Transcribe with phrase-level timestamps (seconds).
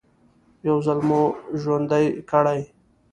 [0.67, 1.21] يو ځل مو
[1.61, 2.61] ژوندي کړي.